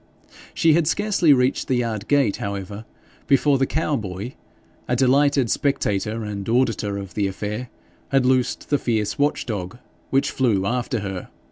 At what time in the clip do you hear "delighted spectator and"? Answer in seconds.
4.95-6.49